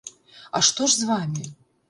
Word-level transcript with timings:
А 0.57 0.61
што 0.69 0.89
ж 0.93 1.03
з 1.03 1.11
вамі? 1.11 1.47